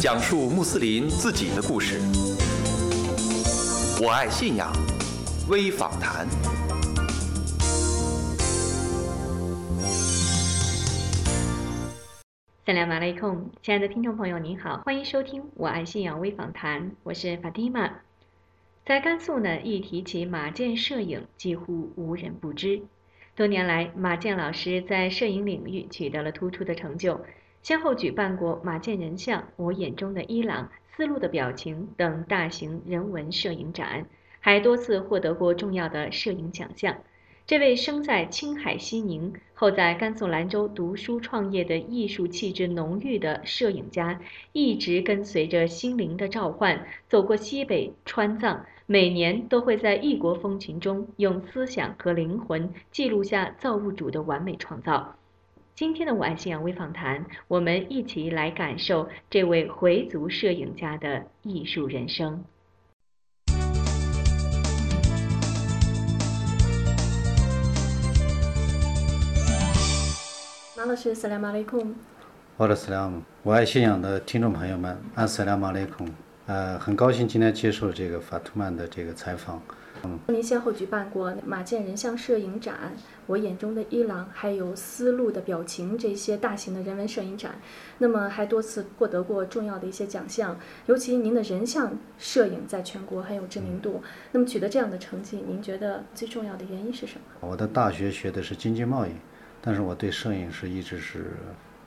[0.00, 1.98] 讲述穆斯林自己的故事。
[4.00, 4.72] 我爱信仰
[5.48, 6.24] 微访谈。
[12.64, 17.90] 萨拉马雷控，亲爱的听众朋友，您好，欢迎收听《我爱信仰微访谈》，我是法蒂玛。
[18.86, 22.82] 在甘肃呢，一提起马建摄影，几乎无人不知。
[23.34, 27.20] 多年来，马建老师在摄影领域取得了突出的成就，
[27.68, 34.06] 先后举办过马建人像、我眼中的伊朗、丝路的表情等大型人文摄影展，
[34.40, 36.96] 还多次获得过重要的摄影奖项。
[37.46, 44.18] 这位生在青海西宁，后在甘肃兰州读书创业的艺术气质浓郁的摄影家，
[44.52, 48.64] 一直跟随着心灵的召唤，走过西北、川藏。
[48.86, 55.17] 每年都会在异国风情中，用思想和灵魂记录下造物主的完美创造。
[55.78, 62.44] 今天的我爱信仰微访谈，我们一起来感受这位回族摄影家的艺术人生。
[70.76, 71.94] 马老师，斯拉马雷孔。
[72.56, 76.08] 我的斯拉姆，我爱信仰的听众朋友们，安斯拉马雷孔。
[76.48, 79.60] 呃，很高兴今天接受这个法图曼的这个采访。
[80.02, 82.96] 嗯，您先后举办过马建人像摄影展、
[83.26, 87.60] 我眼中的伊朗，还有丝路的表情这些大型的人文摄影展，
[87.98, 90.58] 那么还多次获得过重要的一些奖项。
[90.86, 94.02] 尤其您的人像摄影在全国很有知名度。
[94.32, 97.46] 那么取得这样的成绩，您觉得最重要的原因是什么？
[97.46, 99.10] 我的大学学的是经济贸易，
[99.60, 101.26] 但是我对摄影是一直是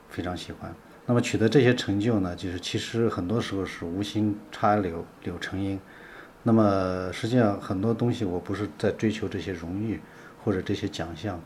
[0.08, 0.72] 非常喜欢。
[1.04, 5.78] 那么取得这些成就呢，就是其实很多时候是无心插柳柳成荫。
[6.44, 10.00] 那么实际上很多东西我不是在追求这些荣誉
[10.44, 11.40] 或者这些奖项，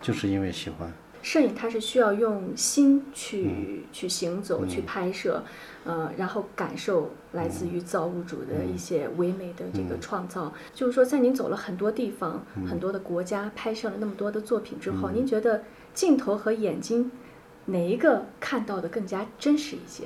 [0.00, 0.92] 就是因为喜欢。
[1.22, 5.44] 摄影它是需要用心去去行走、去拍摄，
[5.84, 10.52] 呃，然后感受来自于造物主的一些唯美的这个创造。
[10.74, 15.62] 就是说，在您走了很多地方、很多的国家，拍摄了那么多的作品之后，您觉得
[15.94, 17.10] 镜头和眼睛？
[17.66, 20.04] 哪一个看到的更加真实一些？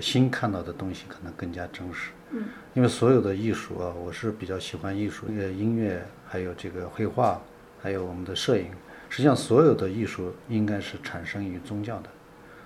[0.00, 2.10] 心看到的东西可能更加真实。
[2.32, 2.44] 嗯，
[2.74, 7.40] 因为所有的艺术啊，我是比较喜欢艺术，呃，音乐，还有这个绘画，
[7.80, 8.66] 还有我们的摄影。
[9.08, 12.08] 实际上，所有的艺术应该是产生于宗教的。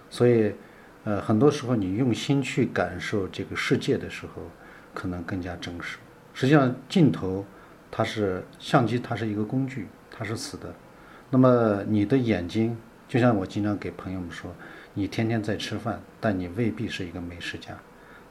[0.08, 0.54] 所以，
[1.04, 4.42] 呃，很多时候你用心去感受这个世界的时候，
[4.94, 5.98] 可能更加真实。
[6.32, 7.44] 实际上，镜头
[7.90, 10.74] 它是相机，它是一个工具，它是死的。
[11.28, 12.74] 那么你的眼睛。
[13.10, 14.54] 就像我经常给朋友们说，
[14.94, 17.76] 你天天在吃饭，但你未必是一个美食家。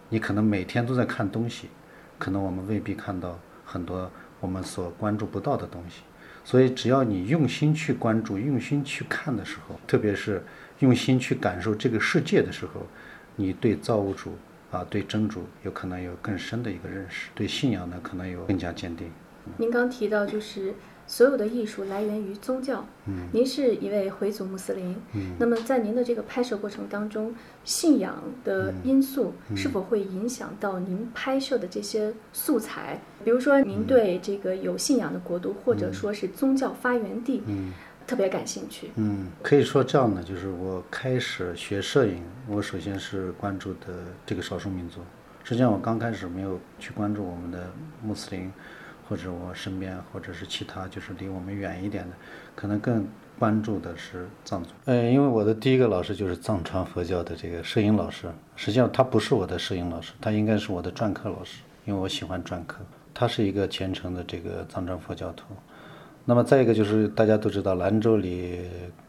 [0.08, 1.68] 你可能每天都在看东西，
[2.18, 6.04] 可能我们未必看到很多我们所关注不到的东西。
[6.46, 10.42] 所以，只要你用心去关注、用心去看的时候，特别是
[10.80, 12.88] 用心去感受这个世界的时候，
[13.36, 14.38] 你对造物主
[14.72, 19.12] 啊、对真主有可能有更深的一个认识，对信仰呢可能有更加坚定。
[19.58, 20.74] 您刚提到就是。
[21.10, 22.86] 所有的艺术来源于宗教。
[23.08, 24.96] 嗯，您是一位回族穆斯林。
[25.16, 27.34] 嗯，那么在您的这个拍摄过程当中，
[27.66, 33.02] 信仰的因素是否会影响到您拍摄的这些素材？
[33.26, 37.74] 比如说，您对这个有信仰的国度，或者说是宗教发源地，嗯，
[38.06, 38.92] 特别感兴趣。
[38.96, 45.00] 嗯，可以说这样的，就是我开始学摄影，我首先是关注的这个少数民族。
[45.44, 47.72] 实际上，我刚开始没有去关注我们的
[48.04, 48.52] 穆斯林。
[49.10, 52.16] 或者我身边，或者是其他，就是离我们远一点的，
[52.54, 53.08] 可能更
[53.40, 54.70] 关注的是藏族。
[54.86, 62.78] 嗯，因为我的第一个老师就是藏传佛教的这个摄影老师，实际上他不是我的摄影老师，他应该是我的篆刻老师，因为我喜欢篆刻。
[63.12, 65.46] 他是一个虔诚的这个藏传佛教徒。
[66.24, 68.62] 那么再一个就是大家都知道兰州离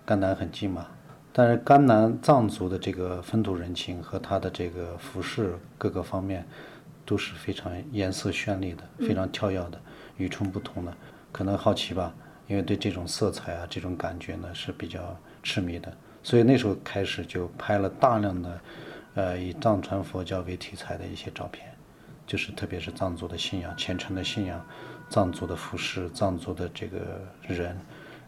[0.06, 0.86] 甘南很近嘛，
[1.30, 6.46] 但是甘南藏族的这个风土人情和他的这个服饰各个方面
[7.04, 9.78] 都是非常颜色绚丽的，非常跳跃的。
[10.20, 10.94] 与众不同的，
[11.32, 12.14] 可能好奇吧，
[12.46, 15.90] 因为对这种色彩啊，这种感觉呢是比较痴迷的，
[16.22, 18.60] 所以那时候开始就拍了大量的，
[19.14, 21.66] 呃，以藏传佛教为题材的一些照片，
[22.26, 24.64] 就是特别是藏族的信仰、虔诚的信仰、
[25.08, 26.98] 藏族的服饰、藏族的这个
[27.48, 27.74] 人，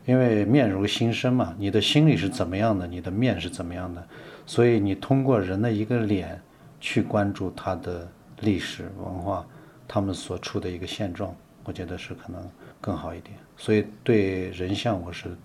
[0.06, 4.02] 因为面如心生嘛，你的心里是怎么样的，你的面是怎么样的，
[4.46, 6.40] 所以你通过人的一个脸
[6.81, 8.08] 去关注他的
[8.40, 9.46] 历史文化，
[9.87, 11.34] 他们所处的一个现状。
[11.64, 12.50] 我觉得是可能
[12.81, 15.37] 更好一点，所以对人像我是，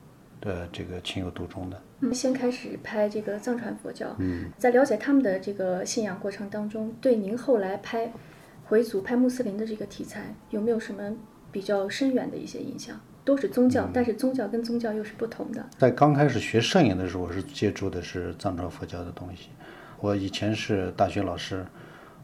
[0.42, 1.82] 呃，这个情有独钟的。
[2.00, 8.12] 嗯，先开始拍这个藏传佛教，嗯，在了解他们的这个信仰过程当中，对您后来拍
[8.66, 11.16] 回族、拍穆斯林的这个题材有没有什么
[11.52, 13.00] 比较深远的一些影响？
[13.24, 15.66] 都是宗教，但是宗教跟宗教又是不同的。
[15.78, 19.50] 在刚开始学摄影的时候，我是接触的是藏传佛教的东西，
[20.00, 21.66] 我以前是大学老师，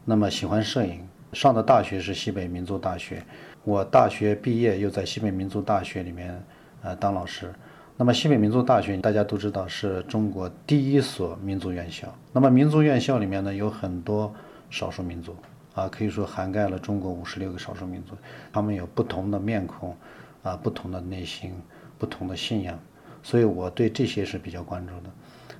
[0.06, 3.22] 那么喜欢摄影，上的大学是西北民族大学。
[3.64, 6.40] 我大学毕业又在西北民族大学里面
[6.82, 7.52] 呃当老师。
[7.96, 12.12] 那么西北民族大学大家都知道是中国第一所民族院校。
[12.32, 14.32] 那么民族院校里面呢有很多
[14.68, 15.34] 少数民族
[15.74, 18.14] 啊，可以说涵盖了中国五十六个少数民族，
[18.52, 19.96] 他们有不同的面孔
[20.42, 21.52] 啊，不同的内心，
[21.96, 22.78] 不同的信仰，
[23.22, 25.10] 所以我对这些是比较关注的。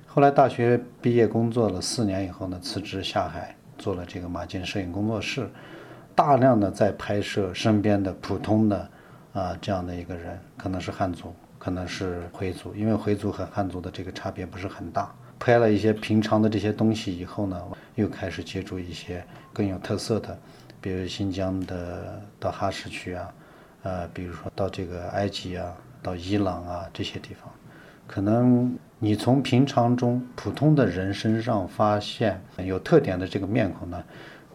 [0.05, 5.49] 后来大学毕业工作了四年以后呢，辞职下海做了这个马建摄影工作室，
[6.15, 8.89] 大量的在拍摄身边的普通的
[9.33, 15.13] 啊这样的一个人，可能是汉族，可能是回族，因为回族和汉族的这个差别不是很大。
[15.37, 17.61] 拍了一些平常的这些东西以后呢，
[17.95, 19.21] 又开始接触一些
[19.51, 20.37] 更有特色的，
[20.79, 23.33] 比如新疆的到哈市区啊，
[23.83, 27.51] 呃，比如说到这个埃及啊，到伊朗啊这些地方，
[28.07, 28.73] 可能。
[28.97, 34.01] 你从平常中普通的人身上发现有特点的这个面孔呢，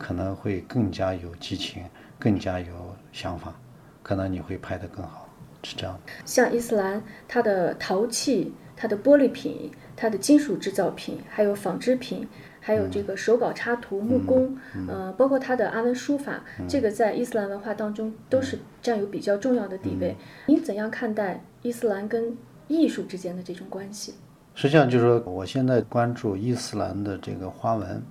[0.00, 1.84] 可能会更加有激情，
[2.18, 2.74] 更加有
[3.12, 3.54] 想法，
[4.02, 5.28] 可能你会拍得更好，
[5.62, 6.12] 是这样的。
[6.24, 12.26] 像伊斯兰，它的陶器、它的玻璃品、它的金属制造品，还有纺织品，
[12.60, 14.56] 还有这个手稿插图、木工，
[14.88, 20.16] 呃，包括它的阿文书法，这个在伊斯兰文化当中都是占有比较重要的地位。
[20.46, 22.34] 您怎样看待伊斯兰跟
[22.68, 24.14] 艺术之间的这种关系？
[24.54, 28.02] 实际上就是说，我现在关注伊斯兰的这个花纹，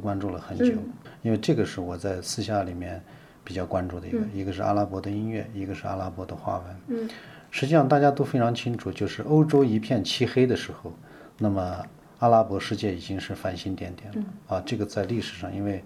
[0.00, 0.74] 关注了很久，
[1.22, 3.02] 因为这个是我在私下里面
[3.42, 6.76] 比较关注的一个，一个是阿拉伯的音乐，一个是阿拉伯的花纹。
[6.88, 7.10] 嗯，
[7.50, 10.92] 实际上大家都非常清楚，就是欧洲一片漆黑的时候，
[11.38, 11.82] 那么
[12.18, 14.56] 阿拉伯世界已经是繁星点点了。
[14.56, 15.82] 啊，这个在历史上，因为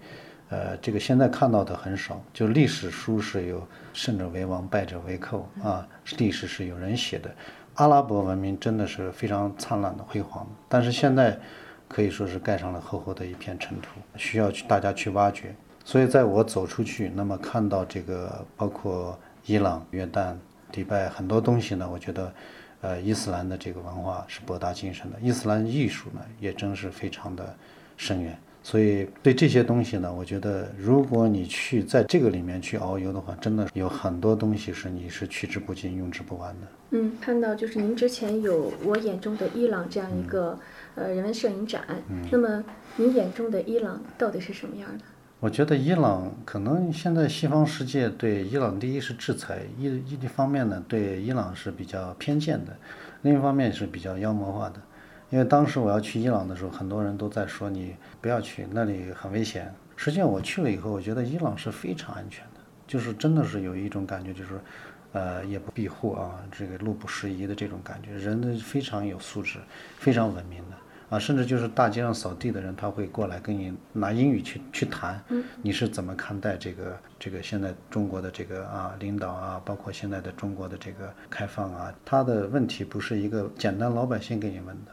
[0.49, 5.87] 呃，这个现在看到的很少，就历史书是有胜者为王，败者为寇啊，
[6.17, 7.29] 历史是有人写的。
[7.75, 11.39] 阿拉伯文明真的是非常灿烂的、辉煌的，但是现在
[11.91, 15.53] 可以说是盖上了厚厚的一片尘土，需要去大家去挖掘。
[15.83, 20.35] 所以，在我走出去，那么看到这个包括伊朗、约旦、
[20.71, 22.33] 迪拜很多东西呢，我觉得，
[22.81, 27.53] 呃，伊斯兰的这个文化是博大精深的，伊斯兰艺术呢也真是非常的
[27.97, 28.37] 深远。
[28.63, 36.67] 所以，对这些东西呢，我觉得，如果你去在这个里面去遨游的话，真的有很多东西是你是取之不尽、用之不完的。
[36.91, 40.59] 嗯，看到就是您之前有我眼中的伊朗这样一个
[40.95, 41.83] 呃人文摄影展，
[42.31, 42.63] 那么
[42.97, 45.03] 你眼中的伊朗到底是什么样的？
[45.39, 52.77] 我觉得伊朗可能现在西方世界对伊朗第一是制裁，一一方面呢对伊朗是比较偏见的，
[53.23, 54.79] 另一方面是比较妖魔化的。
[55.31, 59.73] 因为当时我要去伊朗的时候，很多人都在说你不要去，那里很危险。
[59.95, 64.59] 实际上我去了以后，我觉得伊朗是非常安全的，就是真的是有一种感觉，就是，
[65.13, 69.57] 呃，夜不闭户啊，这个路不拾遗的这种感觉，人的非常有素质，
[69.97, 70.75] 非常文明的
[71.11, 75.21] 啊，甚至就是大街上扫地的人，他会过来跟你拿英语去去谈，
[75.61, 84.91] 你是怎么看待这个这个现在中国的这个啊领导啊，包括现在的中国的这个开放啊，他的问题不是一个简单老百姓给你问的。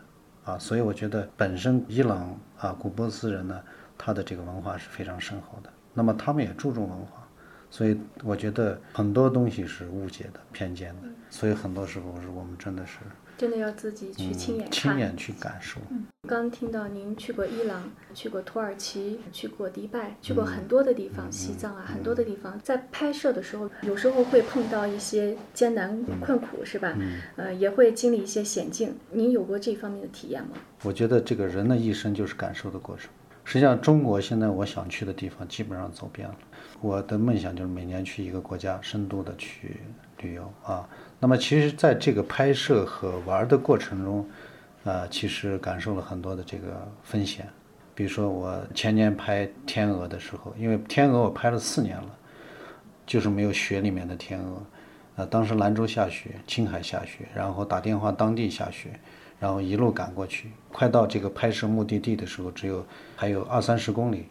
[0.52, 3.60] 啊，所以我觉得本身伊朗啊，古波斯人呢，
[3.96, 5.70] 他的这个文化是非常深厚的。
[5.94, 7.27] 那么他们也注重文化，
[7.70, 11.08] 所以我觉得很多东西是误解的、偏见的。
[11.30, 12.98] 所以很多时候是我们真的是。
[13.36, 15.80] 真的要自己去亲眼看，亲眼去感受。
[15.90, 22.58] 嗯，刚听到您去过伊朗，去过土耳其，去过迪拜，去过很多的地方，西藏啊，很多的地方。
[22.64, 26.92] 在拍摄的时候，有时候会碰到一些艰难困苦，是吧？
[26.98, 27.20] 嗯。
[27.36, 28.96] 呃，也会经历一些险境。
[29.12, 30.56] 您有过这方面的体验吗？
[30.82, 33.08] 我觉得这个人的一生就是感受的过程。
[33.44, 36.34] 实际上，中国现在我想去的地方基本上走遍了。
[36.80, 39.80] 我的梦想就是每年去一个国家，深度的去
[40.18, 40.88] 旅游啊。
[41.18, 44.28] 那么，其实，在这个拍摄和玩的过程中，
[44.84, 47.48] 呃，其实感受了很多的这个风险。
[47.94, 52.16] 比如说，我前年拍天鹅的时候，因为天鹅我拍了四年了，
[53.04, 54.62] 就是没有雪里面的天鹅。
[55.16, 58.90] 呃，当时兰州下雪，青海下雪，然后打电话当地下雪，
[59.40, 64.28] 然后一路赶过去，快到这个拍摄目的地的时候，只有还有二三十公里，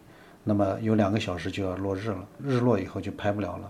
[0.47, 3.69] 那么有两个小时就要落日了，日落以后就拍不了了。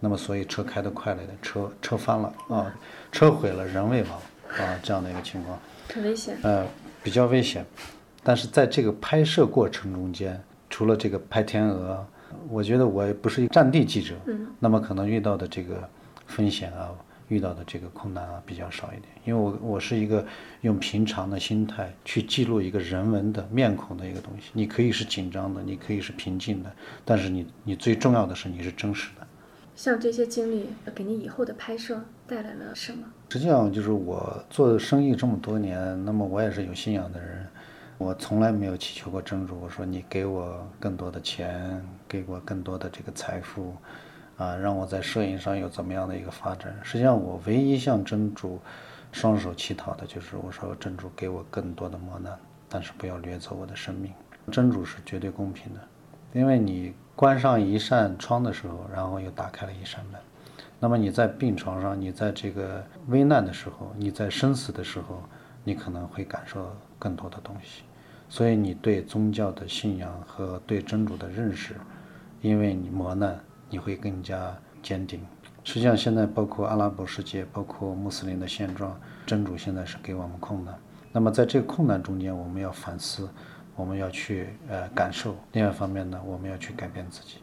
[0.00, 2.74] 那么，所以车开得快了一点，车车翻了啊，
[3.12, 4.12] 车毁了，人未亡
[4.58, 5.56] 啊，这样的一个情况，
[5.88, 6.36] 很危险。
[6.42, 6.66] 呃，
[7.02, 7.64] 比较危险。
[8.24, 12.04] 但是在这个拍摄过程中间，除了这个拍天鹅，
[12.50, 15.88] 我觉得我也不是一个战地记者，嗯，那么可能遇到的这个
[16.26, 16.90] 风险啊，
[17.28, 20.24] 遇到的这个困难啊比较少一点，因为我我是一个
[20.60, 24.50] 用平常的心态去记录一个人文的面孔的一个东西。
[24.52, 26.72] 你可以是紧张的，你可以是平静的，
[27.04, 29.26] 但是你你最重要的是你是真实的。
[29.74, 33.06] 像这些经历给你以后的拍摄带来了什么？
[33.28, 37.46] 实际上就是我做生意这么多年，那么我也是有信仰的人，
[37.98, 43.74] 我从来没有祈求过真主，我说你给我更多的钱，给我更多的这个财富，
[44.36, 46.74] 啊，让我在摄影上有怎么样的一个发展。
[46.82, 48.60] 实际上，我唯一向真主
[49.12, 52.38] 双手乞讨的就是我说真主给我更多的磨难，
[52.68, 54.12] 但是不要掠走我的生命。
[54.52, 55.80] 真主是绝对公平的，
[56.32, 60.20] 因为你关上一扇窗的时候，然后又打开了一扇门。
[60.78, 65.22] 那么你在病床上，你在这个危难的时候，你在生死的时候，
[65.64, 67.82] 你可能会感受更多的东西。
[68.28, 71.74] 所以你对宗教的信仰和对真主的认识，
[72.42, 75.20] 因为你磨难，你会更加坚定。
[75.64, 80.74] 实际上，现在包括阿拉伯世界，包括穆斯林的现状，真主现在是给我们困难。
[81.12, 83.28] 那么在这个困难中间，我们要反思，
[83.74, 85.36] 我们要去呃感受。
[85.52, 87.38] 另外一方面呢，我们要去改变自己。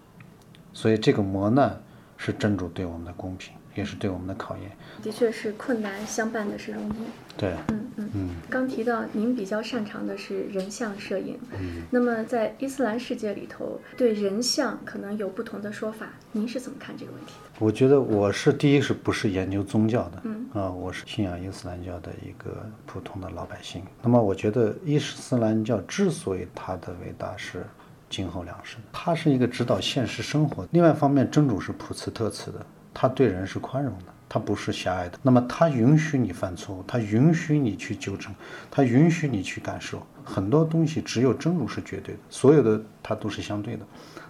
[0.74, 1.82] 所以这个磨难。
[2.15, 4.72] 是真主对我们的公平，也是对我们的考验。
[5.01, 6.94] 的确是困难相伴的是容易。
[7.36, 8.30] 对，嗯嗯嗯。
[8.50, 17.50] 刚提到您比较擅长的是人像摄影，嗯，那么在伊斯兰世界里头，对人像可能有不同的说法，您是怎么看这个问题的？
[17.60, 20.22] 我觉得我是第一是不是研究宗教的？
[20.24, 23.84] 嗯啊，我是信仰伊斯兰教的一个普通的老百姓。
[24.01, 27.65] 那么我觉得伊斯兰教之所以它的伟大是。
[28.10, 30.68] 今后两世，它是一个指导现实生活。
[30.70, 35.17] 另外一方面，真主是普慈特慈的，他对人是宽容的，他不是狭隘的。
[35.21, 38.33] 那么，他允许你犯错误，他允许你去纠正，
[38.69, 41.01] 他允许你去感受很多东西。
[41.01, 43.85] 只有真如是绝对的，所有的它都是相对的。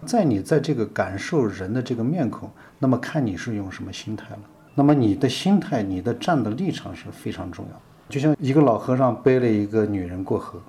[0.06, 4.40] 在你在这个感受人的这个面孔，那么看你是用什么心态了。
[4.74, 7.80] 那么你的心态，你的站的立场是非常重要。
[8.08, 10.60] 就像一个老和尚背了一个女人过河。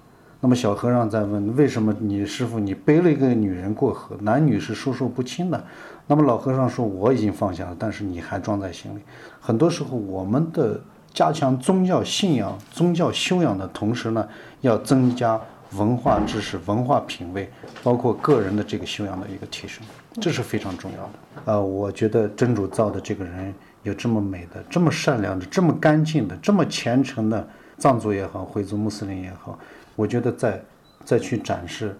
[0.45, 4.15] 那么小和尚在问：为什么你师傅你背了一个女人过河？
[4.21, 5.65] 男女是授受不亲的。
[6.05, 8.99] 那么老和尚说：我已经放下了，但是你还装在心里。
[9.41, 10.79] 很多时候，我们的
[11.11, 14.29] 加强宗教信仰、宗教修养的同时呢，
[14.61, 17.49] 要增加文化知识、文化品味，
[17.81, 19.83] 包括个人的这个修养的一个提升，
[20.21, 21.11] 这是非常重要的。
[21.45, 27.47] 呃，我觉得真主造的这个人有这么美的、这么善良的、这么干净的、这么虔诚的，
[27.79, 29.57] 藏族也好，回族穆斯林也好。
[29.95, 30.63] 我觉得再
[31.03, 31.97] 再去展示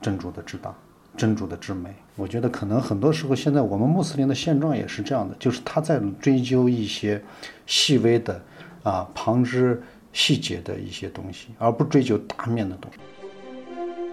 [0.00, 0.74] 真主的至大、
[1.16, 7.22] 真主的至美，我觉得可能很多时候现在我们穆斯林的现状也是这样的，就是他在追究一些
[7.66, 8.42] 细微的
[8.82, 12.98] 啊旁枝细节的一些东西，而不追究大面的东西。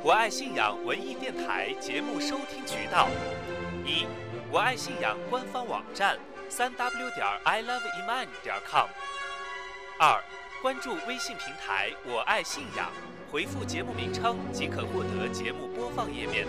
[0.02, 3.10] 我爱信仰文艺电台节目收听渠道：
[3.86, 4.06] 一、
[4.50, 8.86] 我爱信仰官方网站：三 w 点 i love iman 点 com；
[10.00, 10.22] 二。
[10.62, 12.92] 关注微信平台“我爱信仰”，
[13.32, 16.46] 回复节目名称即可获得节目播放页面。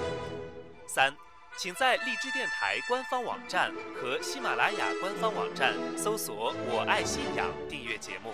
[0.85, 1.15] 三，
[1.57, 8.33] 请在荔枝电台官方网站和喜马拉雅官方网站搜索“我爱信仰”订阅节目。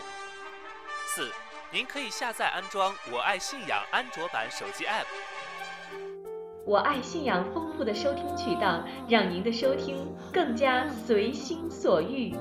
[1.08, 1.30] 四，
[1.70, 5.04] 您可以下载安装“我爱信仰”安卓版手机 App。
[6.64, 12.34] 我爱信仰丰富的收听渠道，让您的收听更加随心所欲。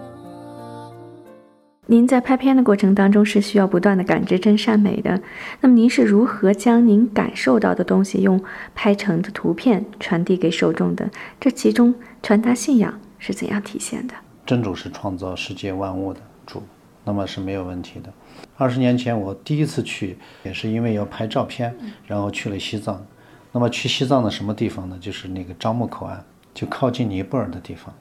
[1.88, 5.22] 您在拍片的过程当中是需要不断的感知真善美的，
[5.62, 11.08] 那么您是如何将您感受到的东西用拍成的图片传递给受众的？
[11.40, 14.16] 这其中传达信仰是怎样体现的？
[14.48, 16.64] 真主是创造世界万物的主，
[17.04, 18.12] 那么是没有问题的。
[18.58, 21.76] 二十年前我第一次去，也是因为要拍照片，
[22.08, 23.06] 然后去了西藏。
[23.52, 24.98] 那么去西藏的什么地方呢？
[25.00, 27.94] 就是那个樟木口岸，就靠近尼泊尔的地方，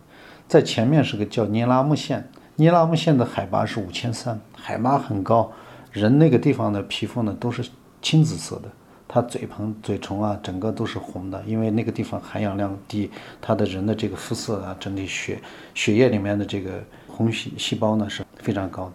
[0.48, 2.26] 在前面是个叫尼拉木县。
[2.56, 5.50] 尼拉木县的海拔是五千三，海拔很高，
[5.90, 7.68] 人那个地方的皮肤呢都是
[8.00, 8.68] 青紫色的，
[9.08, 15.40] 他嘴盆、嘴唇啊，整个都是红的，因为那个地方含氧量低，他的人的这个肤色啊，整体血
[15.74, 18.92] 血液里面的这个红细细胞呢是非常高的。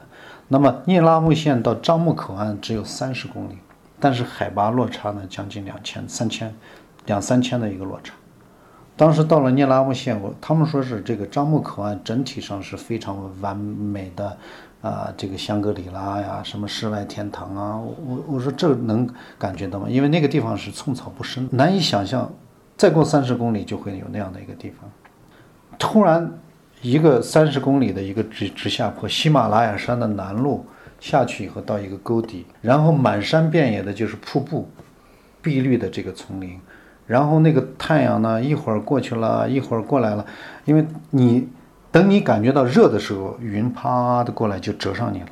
[0.47, 3.57] 那么尼拉木县到樟木口岸只有三十公里，
[3.99, 6.55] 但是海拔落差呢将近两千、三千、
[7.07, 8.13] 两三千的一个落差。
[8.99, 14.37] 当时到了聂拉木县，我他们说是这个樟木口岸整体上是非常完美的，
[14.81, 19.87] 啊，这个香格里拉呀，什么世外天堂啊，我我说这能感觉到吗？
[19.89, 22.29] 因为那个地方是寸草不生，难以想象，
[22.75, 24.91] 再过三十公里就会有那样的一个地方。
[25.77, 26.29] 突然，
[26.81, 30.59] 一个三十公里的一个直直下坡，喜马拉雅山的南麓
[30.99, 34.67] 下去以后到一个沟底，然后满山遍野的就是瀑布，
[35.41, 36.59] 碧绿的这个丛林。
[37.09, 40.23] 然后那个太阳呢，一会儿过去了，一会儿过来了，
[40.65, 41.49] 因为你
[41.91, 45.29] 等你感觉到热的时候，云啪的过来就遮上你了；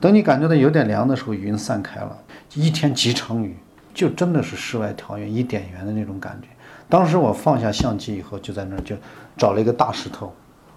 [0.00, 2.18] 等你感觉到有点凉的时候，云散开了。
[2.54, 3.56] 一天几场雨，
[3.94, 6.48] 就真的是世外桃源、伊甸园的那种感觉。
[6.88, 8.96] 当时我放下相机以后，就在那儿就
[9.36, 10.34] 找了一个大石头，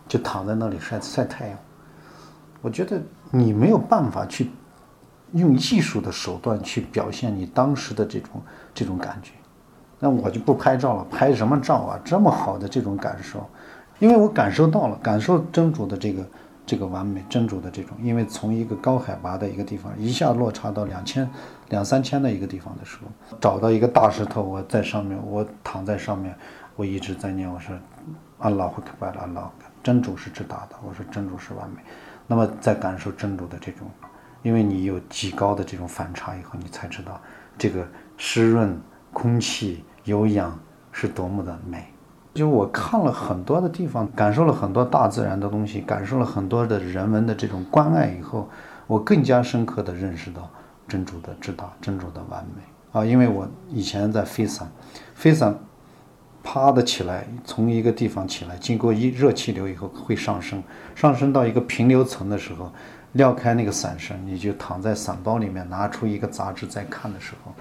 [0.07, 1.57] 就躺在那里晒晒太阳。
[2.61, 4.51] 我觉得你没有办法去
[5.31, 8.39] 用艺术的手段去表现你当时的这种
[8.71, 9.31] 这种感觉。
[10.05, 11.97] 那我就不拍照了，拍什么照啊？
[12.03, 13.49] 这么好的这种感受，
[13.99, 16.25] 因为我感受到了，感受真主的这个
[16.65, 21.25] 这个完美，真主的这种，因为从一个高海拔的一个地方一下落差到两千
[21.69, 26.35] 两三千的一个地方的时候，找到一个大石头，我在上面，我躺在上面，
[26.75, 27.73] 我一直在念，我说
[28.39, 29.49] 安拉会克拜了，安拉
[29.81, 31.77] 真主是至大的，我说真主是完美。
[32.27, 33.87] 那么在感受真主的这种，
[34.41, 37.21] 因为你有极高的这种反差以后，你才知道
[37.57, 38.77] 这个湿润
[39.13, 39.85] 空气。
[40.03, 40.59] 有氧
[40.91, 41.85] 是多么的美，
[42.33, 48.49] 就我看了很多的地方，感受了很多大自然的东西，感受了很多的人文的这种关爱以后，
[48.87, 50.49] 我更加深刻的认识到
[50.87, 53.05] 真主的至大，真主的完美啊！
[53.05, 54.69] 因为我以前在飞伞，
[55.15, 55.57] 飞伞
[56.43, 60.61] 啪的起来，从一个地方起来，经过一热气流以后会上升，
[60.93, 62.71] 上升到一个平流层的时候，
[63.13, 67.53] 撩开那个伞绳，你就躺在伞包里面，拿出一个杂志在看的时候。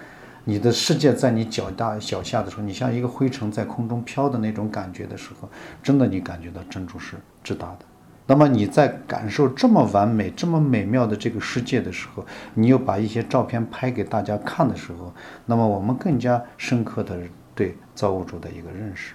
[0.45, 5.49] 你的世界在你脚大脚下的时候，你像一个灰尘在空中飘的那种感觉的时候，
[5.83, 7.87] 真的你感觉到珍珠是至大的。
[8.27, 15.13] 那么你在感受这么完美、这么美妙的这个世界的时候，你又把一些照片拍给大家看的时候，
[15.45, 17.19] 那么我们更加深刻的
[17.55, 19.15] 对造物主的一个认识，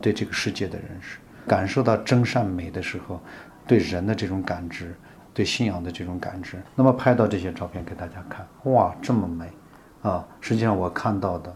[0.00, 3.20] 对这个世界的认识，感受到真善美的时候，
[3.66, 4.94] 对人的这种感知，
[5.32, 9.46] 对信仰的这种感知，那么拍到这些照片给大家看，哇，这么美！
[10.06, 11.52] 啊，实际上我看到的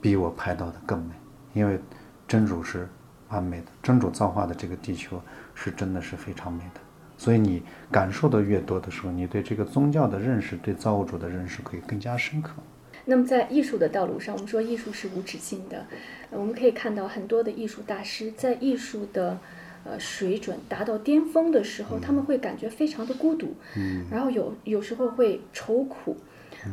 [0.00, 1.14] 比我拍到的更美，
[1.54, 1.78] 因为
[2.26, 2.88] 真主是
[3.28, 5.22] 完美的，真主造化的这个地球
[5.54, 6.80] 是真的是非常美的。
[7.16, 12.54] 所以你感受的越多的时候，你对这个宗教的认识、对造物主的认识可以更加深刻。
[13.04, 15.86] 那么在艺术的道路上，我们说艺术是无止境的，
[16.30, 19.38] 我们可以看到很多的艺术大师在艺术的
[19.84, 26.16] 呃水准达到巅峰的时候，他们会感觉非常的孤独，嗯，然后有有时候会愁苦。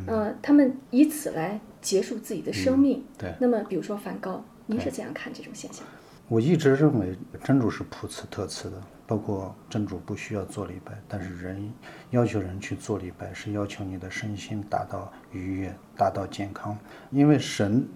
[0.06, 3.04] 呃，他们以此来结束自己的生命。
[3.18, 3.32] 对。
[3.40, 5.84] 那么，比如说梵高，您是怎样看这种现象？
[6.28, 11.70] 我一直认为真主是普慈特慈的，包括真主不需要做礼拜，但是人
[12.10, 16.76] 要求人去做礼拜，是要求你的身心达到愉悦、达到健康。
[17.10, 17.86] 因为神，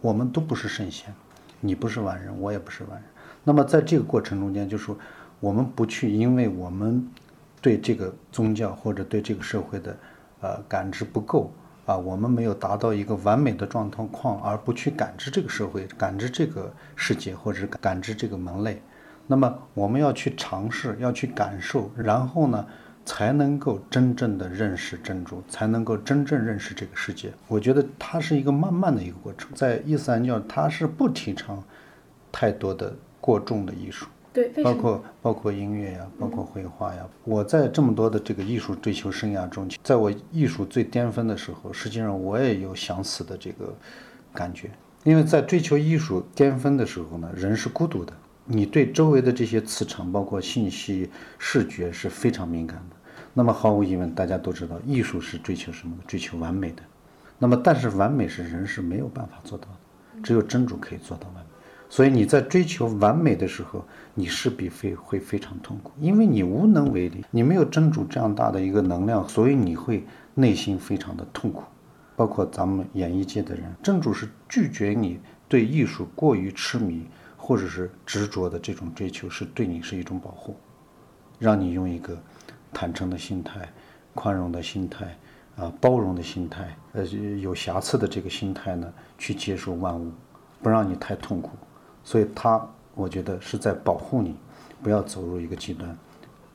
[0.00, 1.12] 我们都不是圣贤，
[1.60, 3.02] 你不是完人，我也不是完人。
[3.42, 4.96] 那么在这个过程中间，就说
[5.40, 7.04] 我们不去，因为我们
[7.60, 9.96] 对这个宗教或者对这个社会的。
[10.42, 11.50] 呃，感知不够
[11.86, 18.82] 啊，我们没有达到一个完美的状态况，而不去感知这个社会，感知这个世界，或者感知这个门类。
[19.28, 22.66] 那么，我们要去尝试，要去感受，然后呢，
[23.04, 27.32] 才能够真正的认识真主，才能够真正认识这个世界。
[27.46, 29.48] 我觉得它是一个慢慢的一个过程。
[29.54, 31.62] 在伊斯兰教，它是不提倡
[32.32, 34.06] 太多的过重的艺术。
[34.32, 37.06] 对，包括包括音乐呀，包括绘画呀。
[37.24, 43.74] 我在这么多的这个艺术追求生涯中，在我艺术最巅峰的时候，实际上我也有想死的这个
[44.32, 44.70] 感觉。
[45.04, 48.12] 因为在追求艺术巅峰的时候呢，人是孤独的，
[48.44, 52.96] 你对周围的这些磁场，包括信息、视觉是非常敏感的。
[53.34, 56.04] 那么毫无疑问，大家都知道，艺术是追求什么的？
[56.06, 56.82] 追求完美的。
[57.38, 61.51] 那么，但是完美是人是没有办法做到的，只有真主可以做到完美。
[61.92, 70.02] 所以你在追求完美的时候，你势必会会非常痛苦，因为你无能为力，你没有真主这样大的一个能量，所以你会
[70.32, 71.64] 内心非常的痛苦。
[72.16, 80.56] 包括咱们演艺界的人，真主是拒绝你对艺术过于痴迷或者是执着的这种追求，是对你是一种保护，
[81.38, 82.16] 让你用一个
[82.72, 83.68] 坦诚的心态、
[84.14, 85.14] 宽容的心态、
[85.56, 90.10] 啊包容的心态、呃有瑕疵的这个心态呢，去接受万物，
[90.62, 91.50] 不让你太痛苦。
[92.04, 94.34] 所以，他我觉得是在保护你，
[94.82, 95.96] 不要走入一个极端，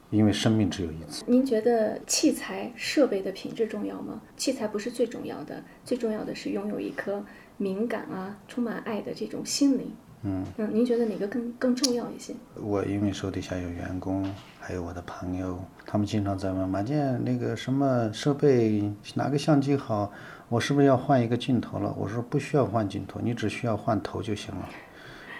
[0.10, 1.23] 因为生命只有一次。
[1.25, 4.21] 您觉得器材设备的品质重要吗？
[4.36, 7.23] 器材不是最重要的，最重要的是拥有一颗
[7.57, 9.91] 敏感啊、充满爱的这种心灵。
[10.23, 12.33] 嗯嗯，您觉得哪个更更重要一些？
[12.55, 14.25] 我因为手底下有员工，
[14.60, 20.12] 还有我的朋友，他们经常在问马健那个什么设备，哪个相机好？
[20.49, 21.93] 我是不是要换一个镜头了？
[21.97, 24.67] 我说不需要换镜头，你只需要换头就行了。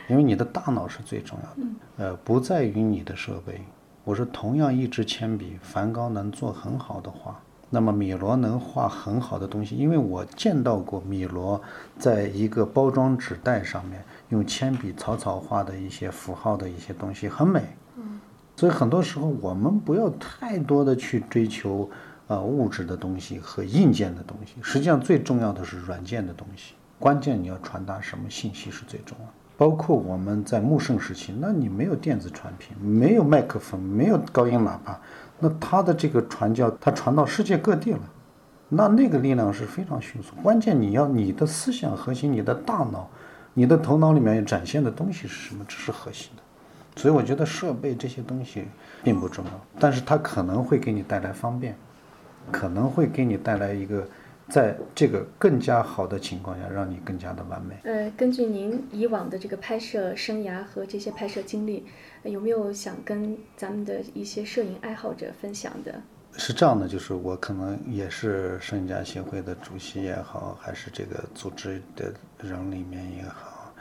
[0.08, 3.62] 因为你的大脑是最重要的，呃，不在于你的设备。
[4.04, 7.38] 我说，同样一支铅笔，梵高能做很好的画，
[7.70, 9.76] 那么米罗能画很好的东西。
[9.76, 11.62] 因为我见到过米罗
[12.00, 17.62] 在一个包装纸袋上面用铅笔草草画的一些符号的一些东西，很美。
[18.56, 21.88] 所以很多时候我们不要太多的去追求
[22.28, 26.74] 啊物质的东西和硬件的东西，实际上最重要的是软件的东西。
[26.98, 29.26] 关键你要传达什么信息是最重要。
[29.58, 35.02] 包括我们在穆圣时期，那你没有电子产品，没有麦克风，没有高音喇叭，
[35.40, 38.00] 那他的这个传教，他传到世界各地了。
[38.70, 40.36] 那那个力量是非常迅速。
[40.44, 43.10] 关键你要你的思想核心，你的大脑，
[43.54, 45.66] 你的头脑里面展现的东西是什么？
[45.68, 46.44] 这是核心的。
[47.02, 48.66] 所以我觉得设备这些东西
[49.04, 51.76] 并不重要，但是它可能会给你带来方便，
[52.52, 54.06] 可能会给你带来一个
[54.50, 57.76] 在这个更加好的情况下，让你更加的完美。
[57.84, 61.86] 呃，根据您以往的这个拍摄生涯和这些拍摄经历，
[62.24, 65.94] 呃有没有想跟咱们的一些摄影爱好者分享的？
[66.34, 73.74] 是这样的，就是我可能也是摄影家协会的主席也好，还是这个组织的人里面也好。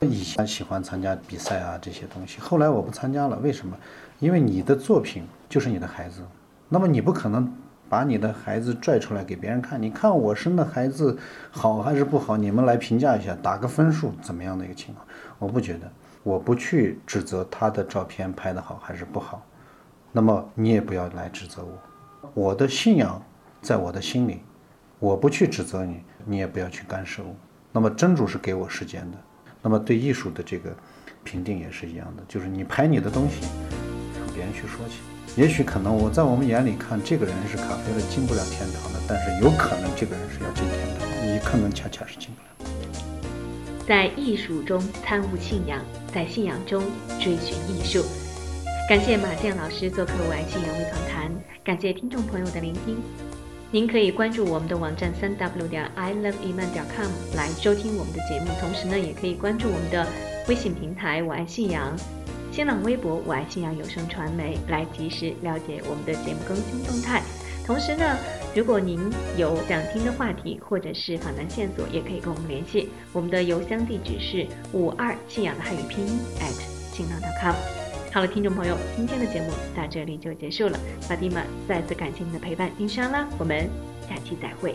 [0.00, 3.76] 以前喜欢参加比赛啊这些东西，后来我不参加了，为什么？
[4.18, 6.22] 因为你的作品就是你的孩子，
[6.68, 7.52] 那么你不可能
[7.92, 11.18] 把你的孩子拽出来给别人看，你看我生的孩子
[11.50, 15.06] 好还是不好，你们来评价一下，打个分数，怎么样的一个情况？
[15.38, 19.46] 我不觉得，我不去指责他的照片拍得好还是不好，
[20.10, 23.22] 那么你也不要来指责我，我的信仰
[23.60, 24.40] 在我的心里，
[24.98, 27.34] 我不去指责你，你也不要去干涉我。
[27.72, 29.18] 那么真主是给我时间的。
[29.60, 30.74] 那么对艺术的这个
[31.22, 33.46] 评定也是一样的，就是你拍你的东西，
[34.18, 35.11] 让别人去说起。
[35.34, 42.70] 也许可能我在我们眼里看这个人是卡菲了进不了天堂的，但是有可能这个人是要进天堂，你可能恰恰是进不了。
[43.88, 45.80] 在艺术中参悟信仰，
[46.12, 46.84] 在信仰中
[47.18, 48.04] 追寻艺术。
[48.88, 51.30] 感谢马健老师做客《我爱信仰微访谈》，
[51.64, 53.00] 感谢听众朋友的聆听。
[53.70, 60.06] 您可以关注我们的网站三 w 点 i love iman 点 com 来收听我们的节目，同时呢，也可以关注我们的
[60.46, 61.96] 微信平台“我爱信仰”、
[62.52, 67.22] 新浪微博“我爱信仰有声传媒”来及时了解我们的节目更新动态。
[67.66, 68.18] 同时呢，
[68.54, 69.00] 如果您
[69.38, 72.90] 有想听的话题或者是访谈线索，也可以跟我们联系。
[73.10, 77.54] 我们的邮箱地址是五二信仰的汉语拼音 at 新浪 .com。
[78.12, 80.78] 好了，听众朋友，今天的节目到这里就结束了。
[81.00, 83.66] 法蒂玛再次感谢您的陪伴，印莎拉，我们
[84.06, 84.74] 下期再会。